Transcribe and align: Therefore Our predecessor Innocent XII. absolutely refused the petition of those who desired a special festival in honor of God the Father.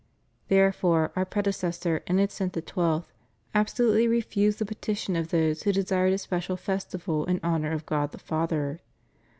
Therefore 0.47 1.11
Our 1.15 1.25
predecessor 1.25 2.01
Innocent 2.07 2.57
XII. 2.57 3.03
absolutely 3.53 4.07
refused 4.07 4.57
the 4.57 4.65
petition 4.65 5.15
of 5.15 5.27
those 5.27 5.61
who 5.61 5.71
desired 5.71 6.13
a 6.13 6.17
special 6.17 6.57
festival 6.57 7.23
in 7.25 7.39
honor 7.43 7.71
of 7.71 7.85
God 7.85 8.11
the 8.11 8.17
Father. 8.17 8.81